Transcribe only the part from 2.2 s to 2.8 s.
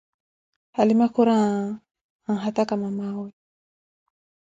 anhataka